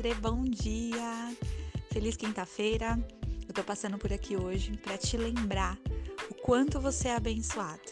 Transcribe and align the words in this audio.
comadre, 0.00 0.14
bom 0.14 0.42
dia! 0.44 1.36
Feliz 1.92 2.16
quinta-feira! 2.16 2.98
Eu 3.46 3.52
tô 3.52 3.62
passando 3.62 3.98
por 3.98 4.10
aqui 4.10 4.34
hoje 4.34 4.74
para 4.78 4.96
te 4.96 5.16
lembrar 5.18 5.78
o 6.30 6.34
quanto 6.34 6.80
você 6.80 7.08
é 7.08 7.16
abençoado, 7.16 7.82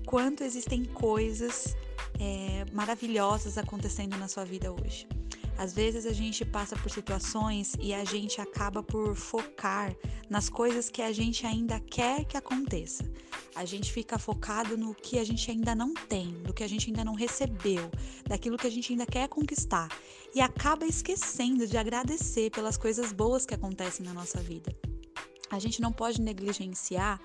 o 0.00 0.06
quanto 0.06 0.42
existem 0.42 0.84
coisas 0.84 1.76
é, 2.18 2.64
maravilhosas 2.72 3.58
acontecendo 3.58 4.16
na 4.16 4.28
sua 4.28 4.44
vida 4.44 4.72
hoje. 4.72 5.06
Às 5.58 5.72
vezes 5.72 6.04
a 6.04 6.12
gente 6.12 6.44
passa 6.44 6.76
por 6.76 6.90
situações 6.90 7.74
e 7.80 7.94
a 7.94 8.04
gente 8.04 8.40
acaba 8.40 8.82
por 8.82 9.14
focar 9.14 9.94
nas 10.28 10.48
coisas 10.48 10.90
que 10.90 11.00
a 11.00 11.12
gente 11.12 11.46
ainda 11.46 11.80
quer 11.80 12.24
que 12.24 12.36
aconteça. 12.36 13.04
A 13.54 13.64
gente 13.64 13.90
fica 13.90 14.18
focado 14.18 14.76
no 14.76 14.94
que 14.94 15.18
a 15.18 15.24
gente 15.24 15.50
ainda 15.50 15.74
não 15.74 15.94
tem, 15.94 16.26
no 16.46 16.52
que 16.52 16.62
a 16.62 16.68
gente 16.68 16.88
ainda 16.88 17.04
não 17.04 17.14
recebeu, 17.14 17.90
daquilo 18.26 18.58
que 18.58 18.66
a 18.66 18.70
gente 18.70 18.92
ainda 18.92 19.06
quer 19.06 19.28
conquistar 19.28 19.88
e 20.34 20.40
acaba 20.40 20.84
esquecendo 20.84 21.66
de 21.66 21.78
agradecer 21.78 22.50
pelas 22.50 22.76
coisas 22.76 23.10
boas 23.12 23.46
que 23.46 23.54
acontecem 23.54 24.04
na 24.04 24.12
nossa 24.12 24.38
vida. 24.40 24.76
A 25.50 25.58
gente 25.58 25.80
não 25.80 25.92
pode 25.92 26.20
negligenciar 26.20 27.20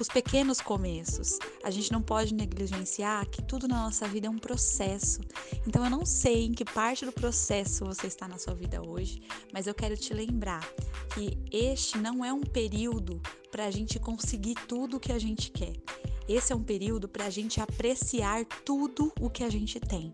os 0.00 0.08
pequenos 0.08 0.60
começos. 0.60 1.38
A 1.62 1.70
gente 1.70 1.92
não 1.92 2.02
pode 2.02 2.34
negligenciar 2.34 3.26
que 3.28 3.42
tudo 3.42 3.68
na 3.68 3.82
nossa 3.82 4.06
vida 4.08 4.26
é 4.26 4.30
um 4.30 4.38
processo. 4.38 5.20
Então 5.66 5.84
eu 5.84 5.90
não 5.90 6.04
sei 6.04 6.46
em 6.46 6.52
que 6.52 6.64
parte 6.64 7.04
do 7.04 7.12
processo 7.12 7.84
você 7.84 8.06
está 8.06 8.26
na 8.26 8.38
sua 8.38 8.54
vida 8.54 8.80
hoje, 8.86 9.20
mas 9.52 9.66
eu 9.66 9.74
quero 9.74 9.96
te 9.96 10.12
lembrar 10.14 10.66
que 11.14 11.38
este 11.50 11.98
não 11.98 12.24
é 12.24 12.32
um 12.32 12.42
período 12.42 13.20
para 13.50 13.66
a 13.66 13.70
gente 13.70 13.98
conseguir 13.98 14.54
tudo 14.66 14.96
o 14.96 15.00
que 15.00 15.12
a 15.12 15.18
gente 15.18 15.50
quer. 15.50 15.74
Esse 16.28 16.52
é 16.52 16.56
um 16.56 16.62
período 16.62 17.08
para 17.08 17.26
a 17.26 17.30
gente 17.30 17.60
apreciar 17.60 18.44
tudo 18.64 19.12
o 19.20 19.30
que 19.30 19.44
a 19.44 19.50
gente 19.50 19.78
tem. 19.78 20.12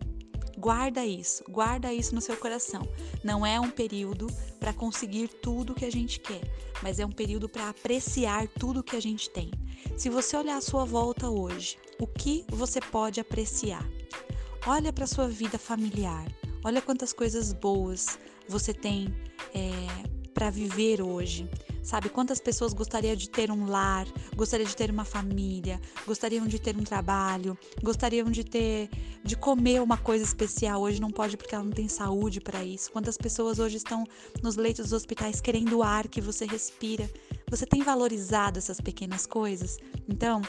Guarda 0.63 1.05
isso, 1.05 1.43
guarda 1.49 1.93
isso 1.93 2.15
no 2.15 2.21
seu 2.21 2.37
coração. 2.37 2.89
Não 3.25 3.45
é 3.45 3.59
um 3.59 3.69
período 3.69 4.29
para 4.61 4.73
conseguir 4.73 5.27
tudo 5.27 5.75
que 5.75 5.85
a 5.85 5.91
gente 5.91 6.21
quer, 6.21 6.41
mas 6.81 7.01
é 7.01 7.05
um 7.05 7.11
período 7.11 7.49
para 7.49 7.69
apreciar 7.69 8.47
tudo 8.47 8.81
que 8.81 8.95
a 8.95 9.03
gente 9.03 9.29
tem. 9.29 9.51
Se 9.97 10.09
você 10.09 10.37
olhar 10.37 10.57
a 10.57 10.61
sua 10.61 10.85
volta 10.85 11.29
hoje, 11.29 11.77
o 12.01 12.07
que 12.07 12.45
você 12.49 12.81
pode 12.81 13.19
apreciar? 13.19 13.85
Olha 14.65 14.93
para 14.93 15.03
a 15.03 15.09
sua 15.09 15.27
vida 15.27 15.59
familiar. 15.59 16.33
Olha 16.65 16.81
quantas 16.81 17.13
coisas 17.13 17.53
boas 17.53 18.17
você 18.49 18.73
tem 18.73 19.13
é, 19.53 20.12
para 20.43 20.51
viver 20.51 21.01
hoje. 21.01 21.49
Sabe 21.85 22.09
quantas 22.09 22.41
pessoas 22.41 22.73
gostariam 22.73 23.15
de 23.15 23.31
ter 23.31 23.49
um 23.49 23.65
lar, 23.65 24.09
gostariam 24.35 24.69
de 24.69 24.75
ter 24.75 24.91
uma 24.91 25.05
família, 25.05 25.81
gostariam 26.05 26.49
de 26.49 26.59
ter 26.59 26.77
um 26.77 26.83
trabalho, 26.83 27.57
gostariam 27.81 28.29
de 28.29 28.43
ter 28.43 28.91
de 29.23 29.37
comer 29.37 29.81
uma 29.81 29.97
coisa 29.97 30.25
especial, 30.25 30.83
hoje 30.83 31.01
não 31.01 31.13
pode 31.13 31.37
porque 31.37 31.55
ela 31.55 31.63
não 31.63 31.71
tem 31.71 31.87
saúde 31.87 32.41
para 32.41 32.65
isso. 32.65 32.91
Quantas 32.91 33.17
pessoas 33.17 33.61
hoje 33.61 33.77
estão 33.77 34.05
nos 34.43 34.57
leitos 34.57 34.87
dos 34.87 34.93
hospitais 34.93 35.41
querendo 35.41 35.79
o 35.79 35.83
ar 35.85 36.09
que 36.09 36.21
você 36.21 36.45
respira? 36.45 37.09
Você 37.49 37.65
tem 37.65 37.85
valorizado 37.85 38.59
essas 38.59 38.81
pequenas 38.81 39.27
coisas? 39.27 39.79
Então, 40.09 40.43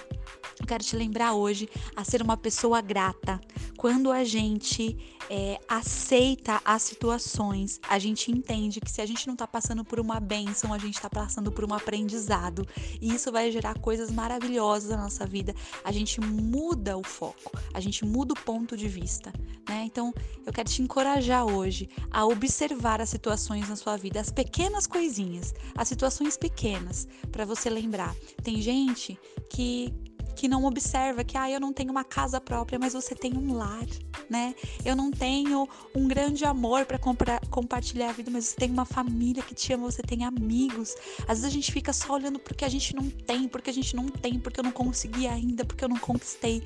eu 0.60 0.66
quero 0.66 0.84
te 0.84 0.96
lembrar 0.96 1.34
hoje 1.34 1.70
a 1.96 2.04
ser 2.04 2.24
uma 2.24 2.36
pessoa 2.38 2.82
grata. 2.82 3.40
Quando 3.78 4.12
a 4.12 4.24
gente 4.24 4.98
é, 5.30 5.60
aceita 5.68 6.62
as 6.64 6.84
situações, 6.84 7.80
a 7.88 7.98
gente 8.00 8.32
entende 8.32 8.80
que 8.80 8.92
se 8.92 9.02
a 9.02 9.06
gente 9.06 9.26
não 9.28 9.34
está 9.34 9.48
passando 9.48 9.84
por 9.84 10.00
uma 10.00 10.20
bênção, 10.20 10.74
a 10.74 10.78
gente 10.78 10.96
está 10.96 11.10
passando 11.10 11.52
por 11.52 11.70
um 11.70 11.74
aprendizado. 11.74 12.68
E 13.02 13.14
isso 13.14 13.32
vai 13.32 13.52
gerar 13.52 13.78
coisas 13.80 14.12
maravilhosas 14.12 14.90
na 14.90 14.98
nossa 14.98 15.26
vida. 15.26 15.54
A 15.84 15.92
gente 15.92 16.20
muda 16.22 16.98
o 16.98 17.04
foco, 17.04 17.52
a 17.74 17.80
gente 17.80 18.06
muda 18.06 18.34
o 18.34 18.40
ponto 18.40 18.76
de 18.76 18.88
vista. 18.88 19.34
Né? 19.68 19.84
Então, 19.86 20.14
eu 20.46 20.52
quero 20.52 20.70
te 20.70 20.82
encorajar 20.82 21.46
hoje 21.46 21.90
a 22.12 22.26
observar 22.26 23.02
as 23.02 23.10
situações 23.10 23.68
na 23.70 23.76
sua 23.76 23.98
vida, 23.98 24.20
as 24.20 24.32
pequenas 24.32 24.86
coisinhas, 24.86 25.54
as 25.76 25.88
situações 25.88 26.38
pequenas, 26.38 27.08
para 27.32 27.46
você 27.46 27.70
lembrar. 27.70 28.16
Tem 28.44 28.62
gente 28.62 29.18
que 29.50 29.94
que 30.36 30.48
não 30.48 30.66
observa 30.66 31.24
que 31.24 31.38
ah, 31.38 31.50
eu 31.50 31.60
não 31.60 31.72
tenho 31.74 31.92
uma 31.92 32.04
casa 32.04 32.40
própria, 32.40 32.80
mas 32.80 32.94
você 32.94 33.16
tem 33.16 33.38
um 33.38 33.54
lar, 33.54 33.86
né? 34.30 34.56
Eu 34.84 34.96
não 34.96 35.12
tenho 35.12 35.68
um 35.96 36.08
grande 36.08 36.46
amor 36.46 36.86
para 36.86 37.00
compartilhar 37.50 38.10
a 38.10 38.14
vida, 38.14 38.32
mas 38.32 38.46
você 38.46 38.56
tem 38.56 38.72
uma 38.72 38.86
família 38.86 39.44
que 39.44 39.54
te 39.54 39.74
ama, 39.74 39.90
você 39.90 40.02
tem 40.02 40.26
amigos. 40.26 40.96
Às 41.22 41.40
vezes 41.40 41.46
a 41.46 41.50
gente 41.50 41.72
fica 41.72 41.94
só 41.94 42.14
olhando 42.14 42.40
porque 42.40 42.66
a 42.66 42.70
gente 42.70 42.96
não 42.96 43.10
tem, 43.10 43.48
porque 43.48 43.70
a 43.70 43.74
gente 43.74 43.96
não 43.96 44.08
tem, 44.08 44.40
porque 44.40 44.60
eu 44.60 44.64
não 44.64 44.72
consegui 44.72 45.28
ainda, 45.28 45.64
porque 45.66 45.84
eu 45.84 45.90
não 45.90 45.98
conquistei, 45.98 46.64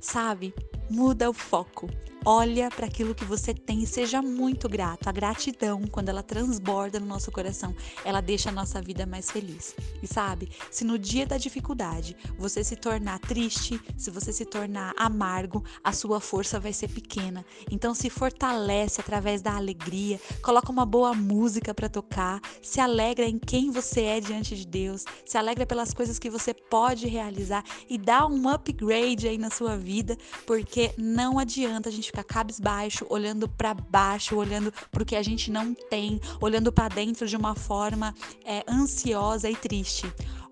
sabe? 0.00 0.54
Muda 0.90 1.28
o 1.30 1.32
foco. 1.32 1.88
Olha 2.26 2.70
para 2.70 2.86
aquilo 2.86 3.14
que 3.14 3.24
você 3.26 3.52
tem 3.52 3.82
e 3.82 3.86
seja 3.86 4.22
muito 4.22 4.66
grato. 4.66 5.08
A 5.08 5.12
gratidão, 5.12 5.82
quando 5.82 6.08
ela 6.08 6.22
transborda 6.22 6.98
no 6.98 7.04
nosso 7.04 7.30
coração, 7.30 7.76
ela 8.02 8.22
deixa 8.22 8.48
a 8.48 8.52
nossa 8.52 8.80
vida 8.80 9.04
mais 9.04 9.30
feliz. 9.30 9.76
E 10.02 10.06
sabe, 10.06 10.48
se 10.70 10.86
no 10.86 10.98
dia 10.98 11.26
da 11.26 11.36
dificuldade 11.36 12.16
você 12.38 12.64
se 12.64 12.76
tornar 12.76 13.18
triste, 13.18 13.78
se 13.98 14.10
você 14.10 14.32
se 14.32 14.46
tornar 14.46 14.94
amargo, 14.96 15.62
a 15.82 15.92
sua 15.92 16.18
força 16.18 16.58
vai 16.58 16.72
ser 16.72 16.88
pequena. 16.88 17.44
Então 17.70 17.92
se 17.92 18.08
fortalece 18.08 19.02
através 19.02 19.42
da 19.42 19.54
alegria, 19.54 20.18
coloca 20.40 20.72
uma 20.72 20.86
boa 20.86 21.12
música 21.12 21.74
para 21.74 21.90
tocar, 21.90 22.40
se 22.62 22.80
alegra 22.80 23.26
em 23.26 23.38
quem 23.38 23.70
você 23.70 24.00
é 24.00 24.18
diante 24.18 24.56
de 24.56 24.66
Deus, 24.66 25.04
se 25.26 25.36
alegra 25.36 25.66
pelas 25.66 25.92
coisas 25.92 26.18
que 26.18 26.30
você 26.30 26.54
pode 26.54 27.06
realizar 27.06 27.62
e 27.86 27.98
dá 27.98 28.26
um 28.26 28.48
upgrade 28.48 29.28
aí 29.28 29.36
na 29.36 29.50
sua 29.50 29.76
vida, 29.76 30.16
porque 30.46 30.94
não 30.96 31.38
adianta 31.38 31.90
a 31.90 31.92
gente 31.92 32.13
ficar 32.14 32.24
cabisbaixo, 32.24 33.04
olhando 33.10 33.48
para 33.48 33.74
baixo, 33.74 34.36
olhando 34.36 34.72
o 34.92 35.04
que 35.04 35.16
a 35.16 35.22
gente 35.22 35.50
não 35.50 35.74
tem, 35.74 36.20
olhando 36.40 36.72
para 36.72 36.88
dentro 36.88 37.26
de 37.26 37.36
uma 37.36 37.54
forma 37.54 38.14
é, 38.44 38.64
ansiosa 38.70 39.50
e 39.50 39.56
triste. 39.56 40.06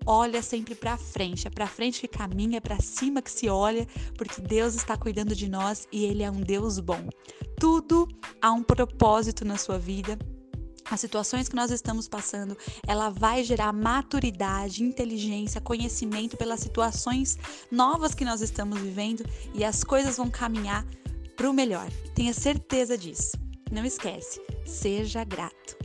Olha 0.05 0.41
sempre 0.41 0.75
para 0.75 0.97
frente, 0.97 1.47
é 1.47 1.49
para 1.49 1.65
frente 1.65 2.01
que 2.01 2.07
caminha, 2.09 2.57
é 2.57 2.59
para 2.59 2.79
cima 2.81 3.21
que 3.21 3.31
se 3.31 3.47
olha, 3.47 3.87
porque 4.17 4.41
Deus 4.41 4.75
está 4.75 4.97
cuidando 4.97 5.33
de 5.33 5.49
nós 5.49 5.87
e 5.91 6.03
Ele 6.03 6.23
é 6.23 6.29
um 6.29 6.41
Deus 6.41 6.77
bom. 6.79 7.07
Tudo 7.57 8.09
há 8.41 8.51
um 8.51 8.61
propósito 8.61 9.45
na 9.45 9.57
sua 9.57 9.79
vida 9.79 10.19
as 10.91 10.99
situações 10.99 11.47
que 11.47 11.55
nós 11.55 11.71
estamos 11.71 12.07
passando, 12.07 12.57
ela 12.85 13.09
vai 13.09 13.43
gerar 13.43 13.71
maturidade, 13.71 14.83
inteligência, 14.83 15.61
conhecimento 15.61 16.35
pelas 16.35 16.59
situações 16.59 17.37
novas 17.71 18.13
que 18.13 18.25
nós 18.25 18.41
estamos 18.41 18.79
vivendo 18.79 19.25
e 19.53 19.63
as 19.63 19.83
coisas 19.83 20.17
vão 20.17 20.29
caminhar 20.29 20.85
para 21.35 21.49
o 21.49 21.53
melhor. 21.53 21.89
Tenha 22.15 22.33
certeza 22.33 22.97
disso. 22.97 23.37
Não 23.71 23.85
esquece, 23.85 24.41
seja 24.65 25.23
grato. 25.23 25.82